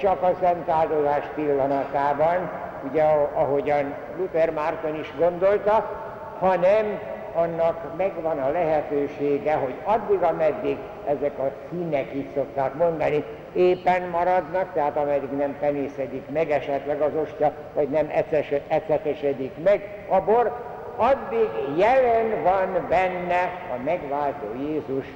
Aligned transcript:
csak 0.00 0.22
a 0.22 0.32
szent 0.40 0.68
áldozás 0.68 1.24
pillanatában, 1.34 2.50
ugye 2.90 3.02
ahogyan 3.34 3.94
Luther 4.16 4.50
Márton 4.50 4.94
is 4.94 5.12
gondolta, 5.18 5.90
hanem 6.38 6.98
annak 7.34 7.96
megvan 7.96 8.38
a 8.38 8.50
lehetősége, 8.50 9.54
hogy 9.54 9.74
addig, 9.84 10.22
ameddig 10.22 10.76
ezek 11.06 11.38
a 11.38 11.50
színek, 11.70 12.14
így 12.14 12.28
szokták 12.34 12.74
mondani, 12.74 13.24
éppen 13.52 14.02
maradnak, 14.02 14.72
tehát 14.72 14.96
ameddig 14.96 15.30
nem 15.30 15.56
penészedik 15.60 16.30
meg 16.32 16.50
esetleg 16.50 17.00
az 17.00 17.12
ostya, 17.22 17.52
vagy 17.74 17.88
nem 17.88 18.10
ecetesedik 18.68 19.52
meg 19.64 20.04
a 20.08 20.20
bor, 20.20 20.52
addig 20.96 21.48
jelen 21.76 22.42
van 22.42 22.86
benne 22.88 23.42
a 23.74 23.82
megváltó 23.84 24.46
Jézus 24.68 25.06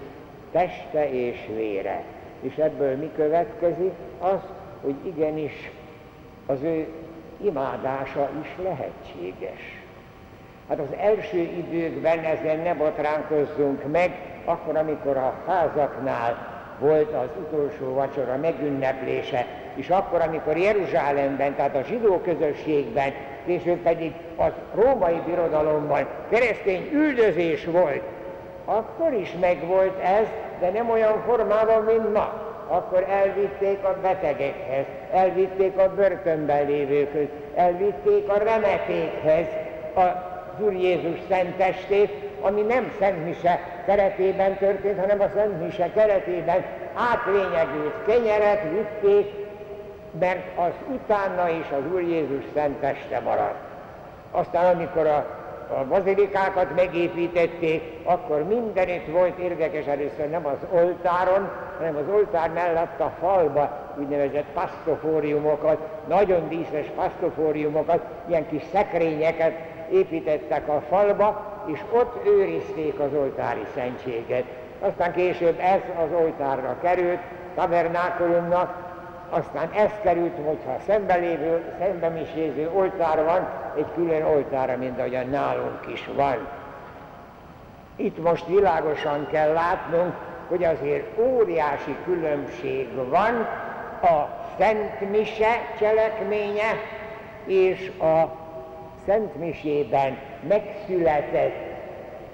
teste 0.52 1.10
és 1.10 1.48
vére. 1.56 2.02
És 2.40 2.56
ebből 2.56 2.96
mi 2.96 3.10
következik? 3.16 3.92
Az, 4.20 4.38
hogy 4.84 4.94
igenis 5.02 5.70
az 6.46 6.62
ő 6.62 6.86
imádása 7.44 8.30
is 8.42 8.48
lehetséges. 8.62 9.82
Hát 10.68 10.78
az 10.78 10.96
első 10.98 11.38
időkben 11.38 12.18
ezen 12.18 12.58
ne 12.58 12.74
botránkozzunk 12.74 13.92
meg, 13.92 14.10
akkor, 14.44 14.76
amikor 14.76 15.16
a 15.16 15.34
házaknál 15.46 16.52
volt 16.80 17.12
az 17.12 17.28
utolsó 17.38 17.94
vacsora 17.94 18.36
megünneplése, 18.36 19.46
és 19.74 19.88
akkor, 19.88 20.20
amikor 20.20 20.56
Jeruzsálemben, 20.56 21.54
tehát 21.54 21.76
a 21.76 21.82
zsidó 21.82 22.20
közösségben, 22.20 23.12
később 23.46 23.78
pedig 23.78 24.12
az 24.36 24.52
római 24.74 25.20
birodalomban 25.26 26.06
keresztény 26.30 26.90
üldözés 26.92 27.64
volt, 27.64 28.02
akkor 28.64 29.12
is 29.12 29.34
megvolt 29.40 29.98
ez, 30.02 30.26
de 30.60 30.70
nem 30.70 30.90
olyan 30.90 31.22
formában, 31.26 31.82
mint 31.82 32.12
ma. 32.12 32.43
Akkor 32.66 33.06
elvitték 33.08 33.84
a 33.84 33.96
betegekhez, 34.02 34.84
elvitték 35.12 35.78
a 35.78 35.94
börtönben 35.94 36.66
lévőkhöz, 36.66 37.26
elvitték 37.54 38.28
a 38.28 38.38
remetékhez 38.38 39.46
az 39.94 40.10
Úr 40.58 40.72
Jézus 40.72 41.18
szentestét, 41.28 42.10
ami 42.40 42.60
nem 42.60 42.92
Szentmise 42.98 43.60
keretében 43.86 44.56
történt, 44.56 45.00
hanem 45.00 45.20
a 45.20 45.28
Szentmise 45.34 45.90
keretében 45.92 46.64
átlényegült 47.12 47.94
kenyeret 48.06 48.62
vitték, 48.62 49.32
mert 50.20 50.58
az 50.58 50.72
utána 50.88 51.48
is 51.48 51.66
az 51.70 51.92
Úr 51.92 52.00
Jézus 52.00 52.44
szenteste 52.54 53.20
maradt. 53.20 53.62
Aztán, 54.30 54.74
amikor 54.74 55.06
a 55.06 55.42
a 55.68 55.84
bazilikákat 55.84 56.74
megépítették, 56.74 57.82
akkor 58.04 58.42
mindenütt 58.42 59.06
volt 59.06 59.38
érdekes 59.38 59.86
először 59.86 60.30
nem 60.30 60.46
az 60.46 60.58
oltáron, 60.70 61.50
hanem 61.78 61.96
az 61.96 62.14
oltár 62.14 62.50
mellett 62.50 63.00
a 63.00 63.12
falba 63.20 63.92
úgynevezett 63.98 64.46
pasztofóriumokat, 64.54 65.78
nagyon 66.08 66.48
díszes 66.48 66.86
pasztofóriumokat, 66.96 68.00
ilyen 68.26 68.48
kis 68.48 68.62
szekrényeket 68.72 69.52
építettek 69.90 70.68
a 70.68 70.82
falba, 70.88 71.52
és 71.66 71.80
ott 71.90 72.26
őrizték 72.26 72.98
az 72.98 73.12
oltári 73.14 73.66
szentséget. 73.74 74.44
Aztán 74.80 75.12
később 75.12 75.58
ez 75.58 75.80
az 76.04 76.20
oltárra 76.20 76.76
került, 76.82 77.20
tabernákulumnak, 77.54 78.82
aztán 79.30 79.70
ez 79.70 79.90
került, 80.02 80.36
hogyha 80.44 80.76
szembe 80.86 81.14
lévő, 81.14 81.62
szembe 81.78 82.08
miséző 82.08 82.70
oltár 82.74 83.24
van, 83.24 83.48
egy 83.76 83.86
külön 83.94 84.22
oltára, 84.22 84.76
mint 84.76 84.98
ahogyan 84.98 85.28
nálunk 85.28 85.80
is 85.92 86.10
van. 86.16 86.48
Itt 87.96 88.22
most 88.22 88.46
világosan 88.46 89.26
kell 89.30 89.52
látnunk, 89.52 90.14
hogy 90.54 90.64
azért 90.64 91.18
óriási 91.18 91.96
különbség 92.04 92.88
van 93.08 93.34
a 94.02 94.28
Szent 94.58 95.10
Mise 95.10 95.74
cselekménye 95.78 96.72
és 97.46 97.90
a 98.00 98.36
Szent 99.06 99.34
Misében 99.34 100.18
megszületett, 100.48 101.54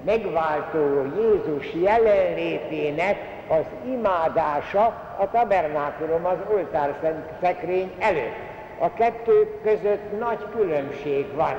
megváltó 0.05 1.05
Jézus 1.17 1.75
jelenlétének 1.83 3.17
az 3.49 3.65
imádása 3.87 4.85
a 5.19 5.31
tabernákulum, 5.31 6.27
az 6.27 6.39
oltár 6.53 6.95
szekrény 7.41 7.93
előtt. 7.99 8.37
A 8.79 8.93
kettő 8.93 9.61
között 9.63 10.19
nagy 10.19 10.47
különbség 10.57 11.35
van. 11.35 11.55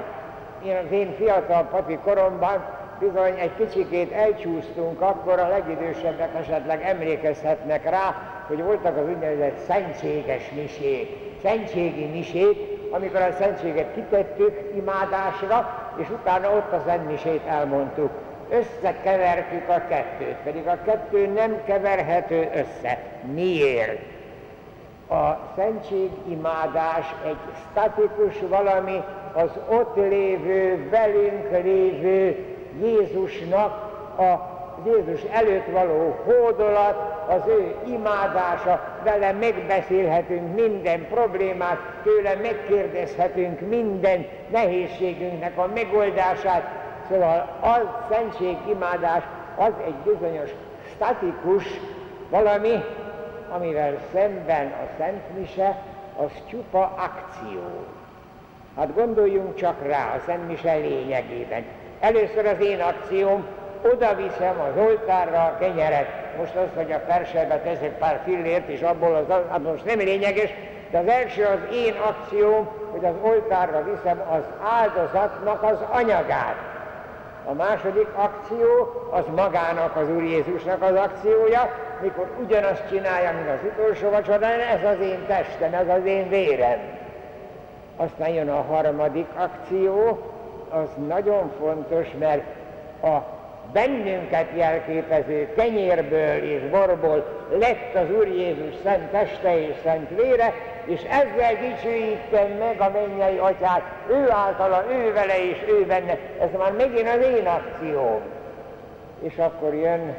Én 0.66 0.76
az 0.76 0.92
én 0.92 1.16
fiatal 1.18 1.64
papi 1.64 1.98
koromban 2.04 2.81
bizony 3.02 3.40
egy 3.40 3.56
kicsikét 3.56 4.12
elcsúsztunk, 4.12 5.02
akkor 5.02 5.40
a 5.40 5.48
legidősebbek 5.48 6.36
esetleg 6.36 6.82
emlékezhetnek 6.84 7.90
rá, 7.90 8.16
hogy 8.48 8.64
voltak 8.64 8.98
az 8.98 9.08
úgynevezett 9.08 9.58
szentséges 9.68 10.52
misék, 10.56 11.18
szentségi 11.42 12.06
misék, 12.06 12.58
amikor 12.92 13.22
a 13.22 13.36
szentséget 13.40 13.94
kitettük 13.94 14.72
imádásra, 14.76 15.90
és 16.02 16.10
utána 16.10 16.50
ott 16.56 16.72
a 16.72 16.84
szentmisét 16.86 17.42
elmondtuk 17.48 18.12
összekevertük 18.50 19.70
a 19.70 19.82
kettőt, 19.90 20.36
pedig 20.44 20.68
a 20.68 20.82
kettő 20.86 21.28
nem 21.28 21.64
keverhető 21.66 22.50
össze. 22.54 22.98
Miért? 23.34 24.00
A 25.10 25.38
szentségimádás 25.56 27.14
egy 27.26 27.38
statikus 27.70 28.36
valami, 28.50 29.04
az 29.34 29.50
ott 29.70 29.96
lévő, 29.96 30.90
velünk 30.90 31.64
lévő 31.64 32.46
Jézusnak 32.82 33.72
a 34.18 34.50
Jézus 34.86 35.22
előtt 35.32 35.66
való 35.72 36.16
hódolat, 36.26 37.26
az 37.28 37.48
ő 37.48 37.76
imádása, 37.86 38.82
vele 39.04 39.32
megbeszélhetünk 39.32 40.56
minden 40.56 41.08
problémát, 41.08 41.78
tőle 42.04 42.36
megkérdezhetünk 42.42 43.60
minden 43.60 44.26
nehézségünknek 44.52 45.58
a 45.58 45.70
megoldását, 45.74 46.82
Szóval 47.12 47.58
az 47.62 47.82
szentségimádás 48.10 49.24
az 49.56 49.74
egy 49.86 49.94
bizonyos 49.94 50.50
statikus 50.96 51.64
valami, 52.30 52.84
amivel 53.50 53.98
szemben 54.14 54.68
a 54.68 54.90
Szent 54.98 55.38
Mise 55.40 55.84
az 56.18 56.32
csupa 56.50 56.94
akció. 56.98 57.86
Hát 58.76 58.96
gondoljunk 58.96 59.56
csak 59.56 59.88
rá 59.88 60.16
a 60.16 60.20
Szent 60.26 60.48
Mise 60.48 60.74
lényegében. 60.74 61.64
Először 62.02 62.46
az 62.46 62.66
én 62.66 62.80
akcióm, 62.80 63.46
oda 63.94 64.16
viszem 64.16 64.60
az 64.60 64.84
oltárra 64.84 65.38
a 65.44 65.58
kenyeret. 65.60 66.08
Most 66.38 66.56
az, 66.56 66.68
hogy 66.76 66.92
a 66.92 67.00
perselbe 67.00 67.60
teszek 67.60 67.98
pár 67.98 68.22
fillért, 68.26 68.68
és 68.68 68.82
abból 68.82 69.16
az, 69.16 69.36
az 69.50 69.62
most 69.62 69.86
nem 69.86 69.98
lényeges, 69.98 70.50
de 70.92 70.98
az 70.98 71.08
első 71.08 71.44
az 71.44 71.76
én 71.76 71.94
akcióm, 71.94 72.68
hogy 72.92 73.06
az 73.06 73.14
oltárra 73.22 73.84
viszem 73.84 74.22
az 74.32 74.44
áldozatnak 74.80 75.64
az 75.64 75.78
anyagát. 75.92 76.56
A 77.46 77.54
második 77.54 78.08
akció 78.16 78.68
az 79.12 79.24
magának, 79.36 79.96
az 79.96 80.10
Úr 80.10 80.24
Jézusnak 80.24 80.82
az 80.82 80.96
akciója, 80.96 81.72
mikor 82.02 82.28
ugyanazt 82.44 82.84
csinálja, 82.90 83.32
mint 83.32 83.50
az 83.50 83.70
utolsó 83.78 84.10
vacsorán, 84.10 84.60
ez 84.60 84.84
az 84.84 85.06
én 85.06 85.26
testem, 85.28 85.74
ez 85.74 85.88
az 86.00 86.06
én 86.06 86.30
vérem. 86.30 86.80
Aztán 87.98 88.30
jön 88.30 88.50
a 88.50 88.62
harmadik 88.62 89.28
akció, 89.36 90.20
az 90.72 90.90
nagyon 91.08 91.52
fontos, 91.60 92.08
mert 92.20 92.44
a 93.04 93.18
bennünket 93.72 94.48
jelképező 94.56 95.54
kenyérből 95.56 96.44
és 96.44 96.70
borból 96.70 97.46
lett 97.60 97.96
az 97.96 98.16
Úr 98.18 98.28
Jézus 98.28 98.74
szent 98.84 99.12
teste 99.12 99.60
és 99.60 99.76
szent 99.84 100.10
vére, 100.10 100.54
és 100.86 101.02
ezzel 101.02 101.54
dicsőítem 101.56 102.52
meg 102.58 102.82
a 102.82 102.92
mennyei 102.94 103.38
atyát, 103.38 103.82
ő 104.10 104.30
általa, 104.30 104.84
ő 104.92 105.14
vele 105.14 105.44
és 105.44 105.58
ő 105.68 105.86
benne. 105.86 106.18
Ez 106.40 106.50
már 106.58 106.72
megint 106.72 107.08
az 107.08 107.26
én 107.38 107.48
akcióm. 107.48 108.22
És 109.22 109.38
akkor 109.38 109.74
jön 109.74 110.16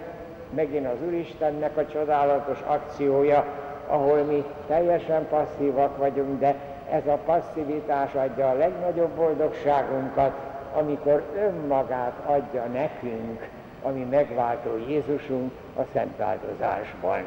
megint 0.55 0.87
az 0.87 1.07
Úristennek 1.07 1.77
a 1.77 1.87
csodálatos 1.87 2.59
akciója, 2.67 3.45
ahol 3.87 4.19
mi 4.19 4.45
teljesen 4.67 5.29
passzívak 5.29 5.97
vagyunk, 5.97 6.41
de 6.41 6.55
ez 6.93 7.07
a 7.07 7.19
passzivitás 7.25 8.15
adja 8.15 8.49
a 8.49 8.55
legnagyobb 8.55 9.11
boldogságunkat, 9.11 10.33
amikor 10.75 11.23
önmagát 11.37 12.13
adja 12.27 12.65
nekünk, 12.65 13.49
ami 13.83 14.05
megváltó 14.11 14.77
Jézusunk 14.89 15.53
a 15.77 15.81
szent 15.93 16.21
áldozásban. 16.21 17.23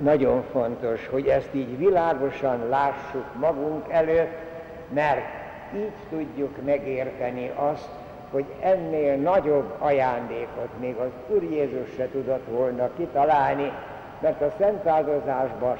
Nagyon 0.00 0.42
fontos, 0.52 1.08
hogy 1.08 1.26
ezt 1.26 1.54
így 1.54 1.78
világosan 1.78 2.68
lássuk 2.68 3.24
magunk 3.38 3.84
előtt, 3.88 4.36
mert 4.88 5.26
így 5.74 5.92
tudjuk 6.10 6.64
megérteni 6.64 7.52
azt, 7.54 7.88
hogy 8.30 8.44
ennél 8.60 9.16
nagyobb 9.16 9.74
ajándékot 9.78 10.78
még 10.80 10.96
az 10.96 11.10
Úr 11.28 11.42
Jézus 11.42 11.88
se 11.96 12.08
tudott 12.10 12.46
volna 12.48 12.90
kitalálni, 12.96 13.72
mert 14.20 14.42
a 14.42 14.52
szent 14.58 14.86
áldozásban 14.86 15.76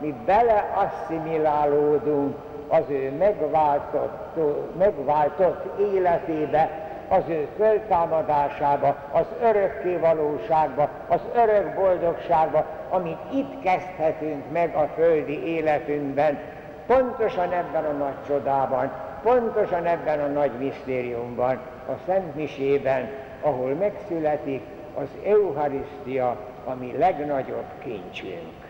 mi 0.00 0.14
beleasszimilálódunk 0.24 2.36
az 2.68 2.82
ő 2.88 3.12
megváltott, 3.18 4.38
megváltott 4.78 5.80
életébe, 5.80 6.88
az 7.08 7.22
ő 7.28 7.48
föltámadásába, 7.56 8.96
az 9.12 9.26
örökké 9.42 9.96
valóságba, 9.96 10.88
az 11.08 11.20
örök 11.34 11.74
boldogságba, 11.74 12.64
amit 12.88 13.18
itt 13.32 13.62
kezdhetünk 13.62 14.44
meg 14.52 14.74
a 14.74 14.88
földi 14.94 15.46
életünkben, 15.46 16.38
pontosan 16.86 17.52
ebben 17.52 17.84
a 17.84 17.92
nagy 17.92 18.24
csodában, 18.26 18.92
pontosan 19.22 19.86
ebben 19.86 20.20
a 20.20 20.26
nagy 20.26 20.52
misztériumban, 20.58 21.58
a 21.88 21.92
Szent 22.06 22.34
Misében, 22.34 23.10
ahol 23.40 23.74
megszületik 23.74 24.62
az 24.94 25.08
Eucharisztia, 25.24 26.36
ami 26.64 26.96
legnagyobb 26.98 27.68
kincsünk. 27.82 28.69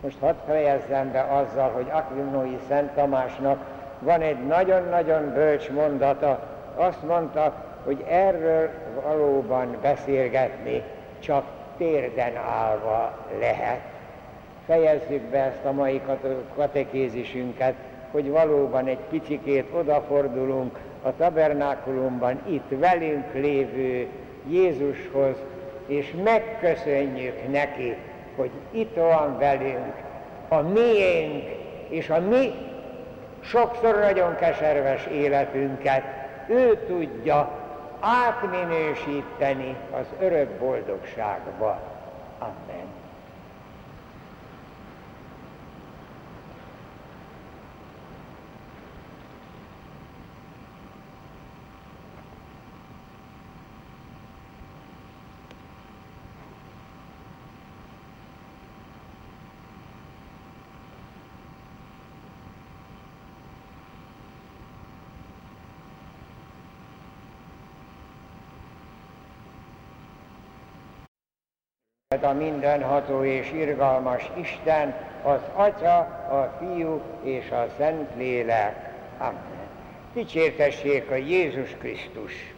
Most 0.00 0.18
hadd 0.20 0.34
fejezzem 0.46 1.12
be 1.12 1.20
azzal, 1.20 1.70
hogy 1.70 1.86
Aquinoi 1.90 2.58
Szent 2.68 2.90
Tamásnak 2.90 3.64
van 3.98 4.20
egy 4.20 4.46
nagyon-nagyon 4.46 5.32
bölcs 5.32 5.70
mondata, 5.70 6.40
azt 6.76 7.02
mondta, 7.02 7.64
hogy 7.84 8.04
erről 8.08 8.70
valóban 9.02 9.76
beszélgetni 9.82 10.82
csak 11.18 11.44
térden 11.76 12.36
állva 12.36 13.18
lehet. 13.40 13.80
Fejezzük 14.66 15.22
be 15.22 15.38
ezt 15.38 15.64
a 15.64 15.72
mai 15.72 16.00
katekézisünket, 16.54 17.74
hogy 18.10 18.30
valóban 18.30 18.86
egy 18.86 18.98
picikét 19.10 19.66
odafordulunk 19.74 20.78
a 21.02 21.16
tabernákulumban 21.16 22.40
itt 22.46 22.78
velünk 22.78 23.34
lévő 23.34 24.08
Jézushoz, 24.48 25.36
és 25.86 26.14
megköszönjük 26.24 27.50
neki, 27.50 27.96
hogy 28.36 28.50
itt 28.70 28.94
van 28.94 29.38
velünk 29.38 29.94
a 30.48 30.60
miénk 30.60 31.44
és 31.88 32.10
a 32.10 32.20
mi 32.20 32.54
sokszor 33.40 33.98
nagyon 33.98 34.36
keserves 34.36 35.06
életünket. 35.06 36.02
Ő 36.48 36.84
tudja 36.86 37.50
átminősíteni 38.00 39.76
az 39.92 40.06
örök 40.20 40.50
boldogságba. 40.50 41.80
Amen. 42.38 43.05
A 72.24 72.32
mindenható 72.32 73.24
és 73.24 73.52
irgalmas 73.52 74.30
Isten, 74.40 74.94
az 75.22 75.40
Atya, 75.54 75.98
a 76.30 76.56
Fiú 76.58 77.00
és 77.22 77.50
a 77.50 77.66
Szentlélek. 77.78 78.94
Amen. 79.18 79.68
Dicsértessék 80.14 81.10
a 81.10 81.14
Jézus 81.14 81.70
Krisztus! 81.78 82.55